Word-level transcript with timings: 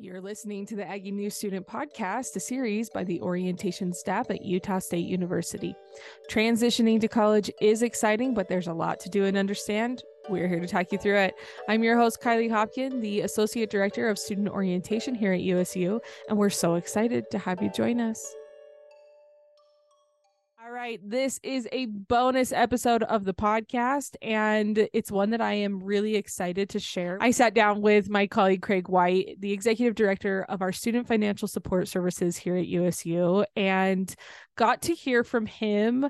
You're 0.00 0.20
listening 0.20 0.64
to 0.66 0.76
the 0.76 0.88
Aggie 0.88 1.10
New 1.10 1.28
Student 1.28 1.66
Podcast, 1.66 2.36
a 2.36 2.40
series 2.40 2.88
by 2.88 3.02
the 3.02 3.20
orientation 3.20 3.92
staff 3.92 4.30
at 4.30 4.44
Utah 4.44 4.78
State 4.78 5.08
University. 5.08 5.74
Transitioning 6.30 7.00
to 7.00 7.08
college 7.08 7.50
is 7.60 7.82
exciting, 7.82 8.32
but 8.32 8.48
there's 8.48 8.68
a 8.68 8.72
lot 8.72 9.00
to 9.00 9.08
do 9.08 9.24
and 9.24 9.36
understand. 9.36 10.04
We're 10.28 10.46
here 10.46 10.60
to 10.60 10.68
talk 10.68 10.92
you 10.92 10.98
through 10.98 11.18
it. 11.18 11.34
I'm 11.68 11.82
your 11.82 11.96
host, 11.96 12.22
Kylie 12.22 12.48
Hopkin, 12.48 13.00
the 13.00 13.22
Associate 13.22 13.68
Director 13.68 14.08
of 14.08 14.20
Student 14.20 14.50
Orientation 14.50 15.16
here 15.16 15.32
at 15.32 15.40
USU, 15.40 16.00
and 16.28 16.38
we're 16.38 16.48
so 16.48 16.76
excited 16.76 17.28
to 17.32 17.38
have 17.38 17.60
you 17.60 17.68
join 17.68 18.00
us 18.00 18.36
right. 20.72 21.00
This 21.02 21.40
is 21.42 21.68
a 21.72 21.86
bonus 21.86 22.52
episode 22.52 23.02
of 23.04 23.24
the 23.24 23.32
podcast, 23.32 24.16
and 24.20 24.88
it's 24.92 25.10
one 25.10 25.30
that 25.30 25.40
I 25.40 25.54
am 25.54 25.82
really 25.82 26.16
excited 26.16 26.70
to 26.70 26.78
share. 26.78 27.16
I 27.20 27.30
sat 27.30 27.54
down 27.54 27.80
with 27.80 28.10
my 28.10 28.26
colleague 28.26 28.62
Craig 28.62 28.88
Whyte, 28.88 29.36
the 29.38 29.52
executive 29.52 29.94
director 29.94 30.44
of 30.48 30.60
our 30.60 30.72
student 30.72 31.06
financial 31.06 31.48
support 31.48 31.88
services 31.88 32.36
here 32.36 32.56
at 32.56 32.66
USU, 32.66 33.44
and 33.56 34.14
got 34.56 34.82
to 34.82 34.94
hear 34.94 35.24
from 35.24 35.46
him 35.46 36.08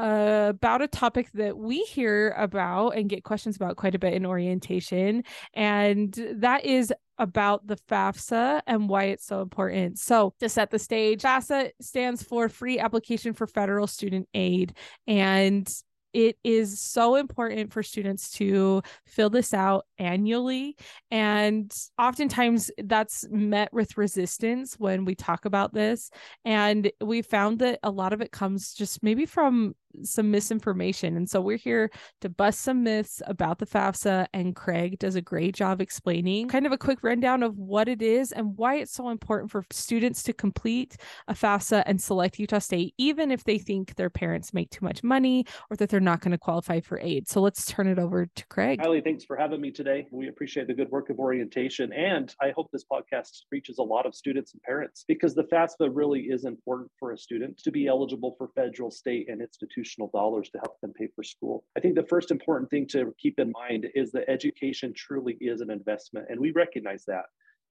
about 0.00 0.82
a 0.82 0.88
topic 0.88 1.30
that 1.34 1.56
we 1.56 1.82
hear 1.82 2.30
about 2.36 2.90
and 2.90 3.08
get 3.08 3.24
questions 3.24 3.56
about 3.56 3.76
quite 3.76 3.94
a 3.94 3.98
bit 3.98 4.14
in 4.14 4.24
orientation, 4.24 5.24
and 5.54 6.12
that 6.34 6.64
is 6.64 6.92
about 7.18 7.66
the 7.66 7.76
FAFSA 7.76 8.62
and 8.66 8.88
why 8.88 9.04
it's 9.04 9.26
so 9.26 9.42
important. 9.42 9.98
So, 9.98 10.34
to 10.40 10.48
set 10.48 10.70
the 10.70 10.78
stage, 10.78 11.22
FAFSA 11.22 11.70
stands 11.80 12.22
for 12.22 12.48
Free 12.48 12.78
Application 12.78 13.34
for 13.34 13.46
Federal 13.46 13.86
Student 13.86 14.28
Aid. 14.32 14.74
And 15.06 15.70
it 16.12 16.36
is 16.42 16.80
so 16.80 17.14
important 17.14 17.72
for 17.72 17.82
students 17.82 18.30
to 18.32 18.82
fill 19.06 19.30
this 19.30 19.54
out 19.54 19.86
annually. 19.98 20.76
And 21.10 21.72
oftentimes 21.98 22.70
that's 22.78 23.26
met 23.30 23.72
with 23.72 23.96
resistance 23.96 24.74
when 24.78 25.04
we 25.04 25.14
talk 25.14 25.44
about 25.44 25.72
this. 25.72 26.10
And 26.44 26.90
we 27.00 27.22
found 27.22 27.60
that 27.60 27.78
a 27.82 27.90
lot 27.90 28.12
of 28.12 28.20
it 28.20 28.32
comes 28.32 28.74
just 28.74 29.02
maybe 29.02 29.26
from 29.26 29.74
some 30.02 30.30
misinformation. 30.30 31.16
And 31.16 31.28
so 31.28 31.40
we're 31.40 31.56
here 31.56 31.90
to 32.20 32.28
bust 32.28 32.60
some 32.60 32.82
myths 32.82 33.22
about 33.26 33.58
the 33.58 33.66
FAFSA. 33.66 34.26
And 34.32 34.54
Craig 34.54 34.98
does 34.98 35.14
a 35.14 35.20
great 35.20 35.54
job 35.54 35.80
explaining 35.80 36.48
kind 36.48 36.66
of 36.66 36.72
a 36.72 36.78
quick 36.78 36.98
rundown 37.02 37.42
of 37.42 37.56
what 37.58 37.88
it 37.88 38.02
is 38.02 38.32
and 38.32 38.56
why 38.56 38.76
it's 38.76 38.92
so 38.92 39.10
important 39.10 39.50
for 39.50 39.64
students 39.70 40.22
to 40.24 40.32
complete 40.32 40.96
a 41.28 41.34
FAFSA 41.34 41.82
and 41.86 42.00
select 42.00 42.38
Utah 42.38 42.58
State, 42.58 42.94
even 42.98 43.30
if 43.30 43.44
they 43.44 43.58
think 43.58 43.94
their 43.96 44.10
parents 44.10 44.54
make 44.54 44.70
too 44.70 44.84
much 44.84 45.02
money 45.02 45.44
or 45.70 45.76
that 45.76 45.88
they're 45.88 46.00
not 46.00 46.20
going 46.20 46.32
to 46.32 46.38
qualify 46.38 46.80
for 46.80 46.98
aid. 47.00 47.28
So 47.28 47.40
let's 47.40 47.66
turn 47.66 47.86
it 47.86 47.98
over 47.98 48.26
to 48.26 48.46
Craig. 48.48 48.80
Kylie, 48.80 49.04
thanks 49.04 49.24
for 49.24 49.36
having 49.36 49.60
me 49.60 49.70
today. 49.70 50.06
We 50.10 50.28
appreciate 50.28 50.66
the 50.66 50.74
good 50.74 50.90
work 50.90 51.10
of 51.10 51.18
orientation. 51.18 51.92
And 51.92 52.34
I 52.40 52.52
hope 52.56 52.70
this 52.72 52.84
podcast 52.90 53.40
reaches 53.50 53.78
a 53.78 53.82
lot 53.82 54.06
of 54.06 54.14
students 54.14 54.52
and 54.52 54.62
parents 54.62 55.04
because 55.06 55.34
the 55.34 55.44
FAFSA 55.44 55.90
really 55.92 56.20
is 56.20 56.44
important 56.44 56.90
for 56.98 57.12
a 57.12 57.18
student 57.18 57.58
to 57.58 57.70
be 57.70 57.86
eligible 57.86 58.34
for 58.38 58.48
federal, 58.54 58.90
state, 58.90 59.28
and 59.28 59.40
institutional 59.40 59.79
institutional 59.80 60.10
dollars 60.12 60.50
to 60.50 60.58
help 60.58 60.80
them 60.80 60.92
pay 60.92 61.08
for 61.14 61.22
school. 61.22 61.64
I 61.76 61.80
think 61.80 61.94
the 61.94 62.06
first 62.06 62.30
important 62.30 62.70
thing 62.70 62.86
to 62.88 63.14
keep 63.18 63.38
in 63.38 63.52
mind 63.52 63.86
is 63.94 64.12
that 64.12 64.28
education 64.28 64.92
truly 64.94 65.36
is 65.40 65.60
an 65.60 65.70
investment, 65.70 66.26
and 66.28 66.38
we 66.38 66.52
recognize 66.52 67.04
that. 67.06 67.24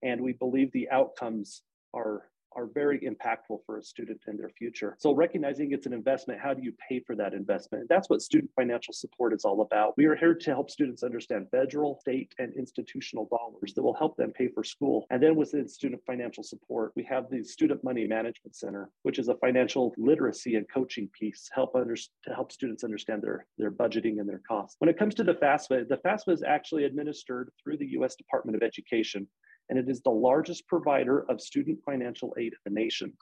And 0.03 0.21
we 0.21 0.33
believe 0.33 0.73
the 0.73 0.89
outcomes 0.91 1.63
are 1.95 2.23
are 2.53 2.67
very 2.67 3.01
impactful 3.01 3.59
for 3.65 3.79
a 3.79 3.83
student 3.83 4.21
in 4.27 4.37
their 4.37 4.51
future. 4.51 4.97
So 4.99 5.13
recognizing 5.15 5.73
it's 5.73 5.87
an 5.87 5.93
investment, 5.93 6.41
how 6.41 6.55
do 6.55 6.63
you 6.63 6.73
pay 6.89 7.01
for 7.01 7.15
that 7.17 7.35
investment? 7.35 7.89
That's 7.89 8.09
what 8.09 8.23
student 8.23 8.51
financial 8.57 8.93
support 8.93 9.33
is 9.33 9.45
all 9.45 9.63
about. 9.63 9.97
We 9.97 10.07
are 10.07 10.17
here 10.17 10.35
to 10.35 10.51
help 10.51 10.71
students 10.71 11.03
understand 11.03 11.49
federal, 11.51 11.99
state, 12.01 12.35
and 12.39 12.53
institutional 12.55 13.29
dollars 13.31 13.75
that 13.75 13.83
will 13.83 13.95
help 13.95 14.17
them 14.17 14.33
pay 14.33 14.49
for 14.49 14.65
school. 14.65 15.07
And 15.11 15.23
then 15.23 15.37
within 15.37 15.69
student 15.69 16.03
financial 16.07 16.43
support, 16.43 16.93
we 16.97 17.05
have 17.05 17.31
the 17.31 17.45
Student 17.45 17.85
Money 17.85 18.07
Management 18.07 18.57
Center, 18.57 18.91
which 19.03 19.19
is 19.19 19.29
a 19.29 19.35
financial 19.37 19.95
literacy 19.97 20.57
and 20.57 20.67
coaching 20.73 21.09
piece 21.19 21.49
help 21.53 21.75
under, 21.75 21.97
to 21.97 22.35
help 22.35 22.53
students 22.53 22.85
understand 22.85 23.23
their, 23.23 23.47
their 23.59 23.71
budgeting 23.71 24.21
and 24.21 24.29
their 24.29 24.43
costs. 24.47 24.77
When 24.79 24.91
it 24.91 24.99
comes 24.99 25.15
to 25.17 25.25
the 25.25 25.35
FAFSA, 25.35 25.89
the 25.89 25.99
FAFSA 26.05 26.33
is 26.33 26.43
actually 26.43 26.85
administered 26.85 27.51
through 27.63 27.79
the 27.79 27.89
U.S. 27.93 28.15
Department 28.15 28.57
of 28.57 28.63
Education 28.63 29.27
and 29.71 29.79
it 29.79 29.89
is 29.89 30.03
the 30.03 30.11
largest 30.11 30.67
provider 30.67 31.25
of 31.31 31.41
student 31.41 31.79
financial 31.87 32.35
aid 32.37 32.53
in 32.53 32.59
the 32.75 32.81
nation. 32.81 33.13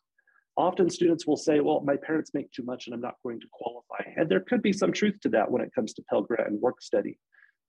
Often 0.57 0.91
students 0.91 1.27
will 1.27 1.37
say, 1.37 1.61
well, 1.61 1.83
my 1.83 1.97
parents 1.97 2.33
make 2.35 2.51
too 2.51 2.65
much 2.65 2.87
and 2.87 2.95
I'm 2.95 3.03
not 3.03 3.23
going 3.23 3.39
to 3.39 3.47
qualify. 3.53 4.11
And 4.17 4.29
there 4.29 4.41
could 4.41 4.63
be 4.63 4.73
some 4.73 4.91
truth 4.91 5.21
to 5.21 5.29
that 5.29 5.49
when 5.49 5.63
it 5.63 5.73
comes 5.75 5.93
to 5.95 6.03
Pell 6.11 6.23
Grant 6.23 6.49
and 6.49 6.61
work 6.61 6.83
study. 6.83 7.19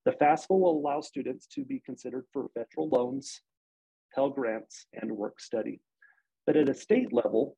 The 0.06 0.12
FAFSA 0.14 0.50
will 0.50 0.80
allow 0.80 1.02
students 1.02 1.46
to 1.48 1.66
be 1.66 1.82
considered 1.86 2.26
for 2.32 2.48
federal 2.56 2.90
loans, 2.90 3.42
Pell 4.16 4.30
Grants, 4.30 4.88
and 4.94 5.12
work 5.12 5.40
study. 5.40 5.82
But 6.48 6.56
at 6.56 6.70
a 6.70 6.74
state 6.74 7.14
level, 7.14 7.58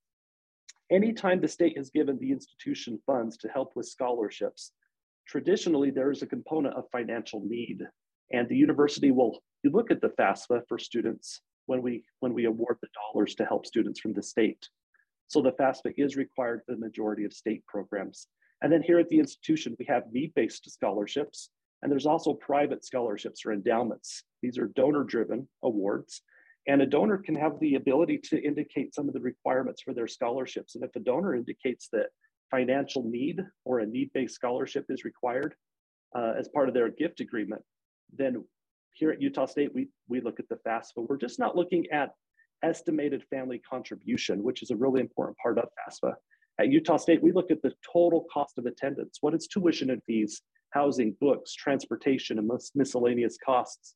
anytime 0.91 1.39
the 1.39 1.47
state 1.47 1.77
has 1.77 1.91
given 1.91 2.17
the 2.19 2.31
institution 2.31 2.99
funds 3.05 3.38
to 3.38 3.47
help 3.47 3.73
with 3.75 3.85
scholarships, 3.85 4.71
traditionally 5.27 5.91
there 5.91 6.11
is 6.11 6.23
a 6.23 6.27
component 6.27 6.75
of 6.75 6.85
financial 6.91 7.43
need. 7.45 7.83
And 8.33 8.49
the 8.49 8.57
university 8.57 9.11
will 9.11 9.39
you 9.63 9.72
look 9.72 9.91
at 9.91 10.01
the 10.01 10.09
FAFSA 10.09 10.63
for 10.67 10.77
students 10.79 11.41
when 11.66 11.81
we 11.81 12.03
when 12.19 12.33
we 12.33 12.45
award 12.45 12.77
the 12.81 12.88
dollars 12.94 13.35
to 13.35 13.45
help 13.45 13.66
students 13.66 13.99
from 13.99 14.13
the 14.13 14.23
state. 14.23 14.67
So 15.27 15.41
the 15.41 15.53
FAFSA 15.53 15.94
is 15.97 16.16
required 16.16 16.61
for 16.66 16.73
the 16.73 16.81
majority 16.81 17.23
of 17.23 17.33
state 17.33 17.66
programs. 17.66 18.27
And 18.61 18.71
then 18.71 18.83
here 18.83 19.00
at 19.00 19.09
the 19.09 19.19
institution, 19.19 19.75
we 19.79 19.85
have 19.85 20.03
need-based 20.11 20.69
scholarships, 20.69 21.50
and 21.81 21.91
there's 21.91 22.05
also 22.05 22.33
private 22.33 22.85
scholarships 22.85 23.45
or 23.45 23.53
endowments. 23.53 24.23
These 24.44 24.57
are 24.57 24.67
donor-driven 24.67 25.47
awards, 25.63 26.21
and 26.67 26.81
a 26.81 26.85
donor 26.85 27.17
can 27.17 27.35
have 27.35 27.59
the 27.59 27.75
ability 27.75 28.19
to 28.25 28.44
indicate 28.44 28.94
some 28.94 29.07
of 29.07 29.13
the 29.13 29.19
requirements 29.19 29.81
for 29.81 29.94
their 29.94 30.07
scholarships. 30.07 30.75
And 30.75 30.83
if 30.83 30.95
a 30.95 31.00
donor 31.00 31.35
indicates 31.35 31.88
that 31.94 32.09
financial 32.51 33.03
need 33.03 33.39
or 33.66 33.79
a 33.79 33.85
need-based 33.85 34.35
scholarship 34.35 34.85
is 34.89 35.05
required 35.05 35.55
uh, 36.16 36.33
as 36.38 36.50
part 36.50 36.67
of 36.67 36.75
their 36.75 36.89
gift 36.89 37.19
agreement, 37.19 37.63
then 38.16 38.44
here 38.94 39.12
at 39.12 39.22
Utah 39.22 39.46
State, 39.46 39.74
we, 39.74 39.90
we 40.07 40.22
look 40.22 40.40
at 40.40 40.50
the 40.50 40.57
FAFSA. 40.68 41.07
We're 41.07 41.18
just 41.18 41.40
not 41.40 41.56
looking 41.56 41.90
at 41.91 42.12
estimated 42.63 43.24
family 43.29 43.59
contribution, 43.59 44.44
which 44.44 44.62
is 44.62 44.72
a 44.72 44.75
really 44.75 45.02
important 45.02 45.38
part 45.38 45.57
of 45.57 45.66
FAFSA. 45.66 46.13
At 46.59 46.69
Utah 46.69 46.97
State, 46.97 47.24
we 47.24 47.31
look 47.31 47.50
at 47.50 47.62
the 47.62 47.74
total 47.91 48.25
cost 48.31 48.57
of 48.57 48.66
attendance, 48.66 49.18
what 49.22 49.34
is 49.34 49.47
tuition 49.47 49.90
and 49.90 50.01
fees, 50.03 50.41
housing, 50.72 51.16
books, 51.19 51.53
transportation, 51.53 52.38
and 52.38 52.50
miscellaneous 52.75 53.38
costs. 53.44 53.96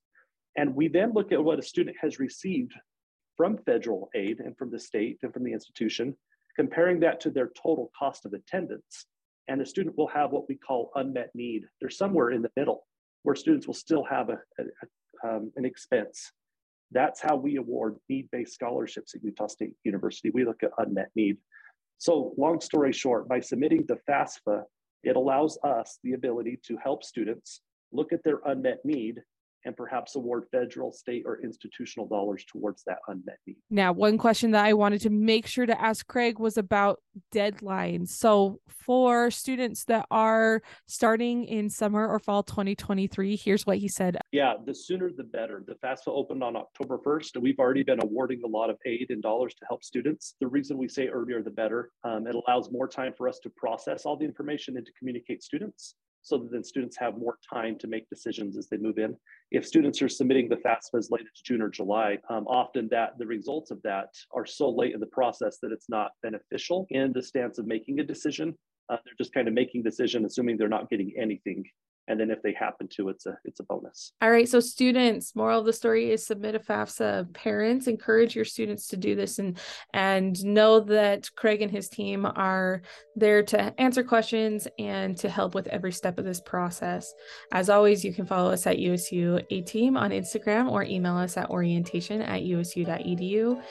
And 0.58 0.74
we 0.74 0.88
then 0.88 1.14
look 1.14 1.32
at 1.32 1.44
what 1.44 1.60
a 1.60 1.64
student 1.64 1.98
has 2.02 2.20
received 2.20 2.74
from 3.36 3.58
federal 3.66 4.10
aid 4.16 4.40
and 4.40 4.58
from 4.58 4.72
the 4.72 4.80
state 4.80 5.20
and 5.22 5.34
from 5.34 5.44
the 5.44 5.52
institution, 5.52 6.16
comparing 6.56 7.00
that 7.02 7.20
to 7.22 7.30
their 7.30 7.52
total 7.62 7.92
cost 7.98 8.26
of 8.26 8.34
attendance. 8.34 9.06
And 9.48 9.62
a 9.62 9.66
student 9.66 9.98
will 9.98 10.08
have 10.08 10.32
what 10.32 10.48
we 10.50 10.56
call 10.56 10.92
unmet 10.96 11.30
need. 11.36 11.66
They're 11.80 11.90
somewhere 11.90 12.32
in 12.32 12.42
the 12.42 12.52
middle 12.56 12.86
where 13.26 13.36
students 13.36 13.66
will 13.68 13.74
still 13.74 14.04
have 14.04 14.30
a, 14.30 14.38
a, 14.60 15.28
um, 15.28 15.52
an 15.56 15.66
expense. 15.66 16.32
That's 16.92 17.20
how 17.20 17.36
we 17.36 17.58
award 17.58 17.96
need-based 18.08 18.54
scholarships 18.54 19.16
at 19.16 19.24
Utah 19.24 19.48
State 19.48 19.74
University. 19.84 20.30
We 20.30 20.46
look 20.46 20.62
at 20.62 20.70
unmet 20.78 21.10
need. 21.16 21.38
So 21.98 22.34
long 22.38 22.62
story 22.62 22.94
short, 22.94 23.28
by 23.28 23.40
submitting 23.40 23.86
the 23.88 23.98
FAFSA, 24.08 24.64
it 25.04 25.16
allows 25.16 25.58
us 25.64 25.98
the 26.04 26.14
ability 26.14 26.60
to 26.68 26.78
help 26.78 27.04
students 27.04 27.62
look 27.92 28.14
at 28.14 28.24
their 28.24 28.42
unmet 28.46 28.80
need 28.86 29.22
and 29.66 29.76
perhaps 29.76 30.16
award 30.16 30.46
federal, 30.52 30.92
state, 30.92 31.24
or 31.26 31.42
institutional 31.44 32.08
dollars 32.08 32.46
towards 32.46 32.84
that 32.84 33.00
unmet 33.08 33.38
need. 33.46 33.58
Now, 33.70 33.92
one 33.92 34.18
question 34.18 34.52
that 34.52 34.66
I 34.66 34.74
wanted 34.74 35.02
to 35.02 35.10
make 35.10 35.48
sure 35.48 35.66
to 35.66 35.82
ask 35.82 36.08
Craig 36.08 36.40
was 36.40 36.58
about 36.58 37.00
deadlines. 37.34 38.10
So, 38.10 38.60
for 38.68 39.32
students 39.32 39.86
that 39.86 40.06
are 40.12 40.62
starting 40.88 41.46
in 41.46 41.70
summer 41.70 42.08
or 42.08 42.20
fall 42.20 42.44
2023, 42.44 43.36
here's 43.36 43.66
what 43.66 43.78
he 43.78 43.88
said. 43.88 44.18
Yeah, 44.32 44.54
the 44.64 44.76
sooner 44.76 45.10
the 45.16 45.24
better. 45.24 45.64
The 45.66 45.76
FAFSA 45.76 46.08
opened 46.08 46.44
on 46.44 46.56
October 46.56 47.00
1st, 47.00 47.36
and 47.36 47.44
we've 47.44 47.60
already 47.60 47.84
been 47.84 48.02
awarding 48.04 48.42
a 48.46 48.48
lot 48.48 48.70
of 48.70 48.78
aid 48.86 49.08
in 49.10 49.22
dollars 49.22 49.56
to 49.56 49.66
help 49.68 49.84
students. 49.84 50.36
The 50.40 50.48
reason 50.48 50.78
we 50.78 50.88
say 50.88 51.08
earlier 51.08 51.42
the 51.42 51.50
better, 51.50 51.90
um, 52.04 52.28
it 52.28 52.36
allows 52.36 52.72
more 52.72 52.88
time 52.88 53.14
for 53.18 53.28
us 53.28 53.40
to 53.40 53.50
process 53.50 54.06
all 54.06 54.18
the 54.18 54.26
information 54.26 54.78
and 54.78 54.86
to 54.86 54.92
communicate 55.00 55.42
students 55.42 55.96
so 56.26 56.40
that 56.40 56.52
then 56.52 56.64
students 56.64 56.98
have 56.98 57.18
more 57.18 57.38
time 57.48 57.78
to 57.78 57.88
make 57.88 58.10
decisions 58.10 58.58
as 58.58 58.68
they 58.68 58.78
move 58.78 58.98
in. 58.98 59.16
If 59.52 59.66
students 59.66 60.02
are 60.02 60.10
submitting 60.10 60.50
the 60.50 60.56
FAFSA 60.58 60.98
as 60.98 61.12
late 61.12 61.22
as 61.22 61.42
June 61.42 61.62
or 61.62 61.70
July, 61.70 62.18
um, 62.32 62.48
often 62.48 62.88
that 62.90 63.20
the 63.20 63.28
results 63.28 63.70
of 63.70 63.80
that 63.84 64.10
are 64.34 64.46
so 64.46 64.70
late 64.70 64.96
in 64.96 65.00
the 65.00 65.06
process 65.06 65.60
that 65.62 65.72
it's 65.72 65.88
not 65.88 66.12
beneficial 66.24 66.88
in 66.90 67.14
the 67.14 67.22
stance 67.22 67.60
of 67.60 67.68
making 67.68 68.00
a 68.00 68.04
decision. 68.04 68.58
Uh, 68.90 68.98
they're 69.06 69.14
just 69.20 69.34
kind 69.34 69.48
of 69.48 69.54
making 69.54 69.84
decision, 69.84 70.26
assuming 70.26 70.58
they're 70.58 70.68
not 70.68 70.90
getting 70.90 71.14
anything 71.16 71.64
and 72.08 72.20
then 72.20 72.32
if 72.32 72.42
they 72.42 72.54
happen 72.54 72.88
to 72.88 73.10
it's 73.10 73.26
a 73.26 73.38
it's 73.46 73.60
a 73.60 73.64
bonus. 73.64 74.14
All 74.22 74.32
right 74.32 74.48
so 74.48 74.60
students 74.60 75.36
moral 75.36 75.60
of 75.60 75.66
the 75.66 75.74
story 75.74 76.12
is 76.12 76.26
submit 76.26 76.56
a 76.56 76.60
fafsa. 76.60 77.32
Parents 77.34 77.88
encourage 77.88 78.36
your 78.36 78.46
students 78.46 78.88
to 78.88 78.98
do 78.98 79.16
this 79.16 79.40
and 79.40 79.60
and 79.94 80.44
know 80.44 80.80
that 80.82 81.30
craig 81.36 81.62
and 81.62 81.72
his 81.72 81.90
team 81.90 82.26
are 82.26 82.82
there 83.16 83.44
to 83.44 83.80
answer 83.80 84.04
questions 84.04 84.68
and 84.78 85.18
to 85.18 85.30
help 85.30 85.56
with 85.56 85.68
every 85.68 85.92
step 85.92 86.18
of 86.18 86.26
this 86.26 86.42
process. 86.42 87.14
As 87.52 87.70
always 87.70 88.04
you 88.04 88.14
can 88.14 88.26
follow 88.26 88.52
us 88.52 88.68
at 88.68 88.80
usu 88.80 89.40
a 89.50 89.62
team 89.62 89.98
on 89.98 90.12
instagram 90.12 90.70
or 90.72 90.84
email 90.84 91.16
us 91.16 91.38
at 91.38 91.50
orientation 91.50 92.22
at 92.22 92.44
usu.edu 92.44 93.62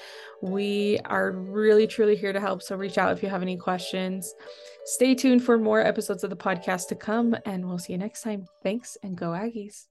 we 0.45 0.99
are 1.07 1.33
really, 1.33 1.87
truly 1.87 2.17
here 2.17 2.33
to 2.33 2.41
help. 2.41 2.63
So 2.63 2.77
reach 2.77 2.99
out 2.99 3.13
if 3.13 3.23
you 3.23 3.31
have 3.31 3.43
any 3.43 3.57
questions. 3.57 4.35
Stay 4.85 5.15
tuned 5.15 5.43
for 5.43 5.57
more 5.57 5.81
episodes 5.81 6.23
of 6.23 6.31
the 6.31 6.37
podcast 6.37 6.89
to 6.89 6.95
come, 6.95 7.35
and 7.47 7.67
we'll 7.67 7.79
see 7.79 7.95
you 7.95 7.99
next 7.99 8.23
time. 8.23 8.47
Thanks 8.63 8.99
and 9.03 9.17
go 9.17 9.29
Aggies. 9.29 9.87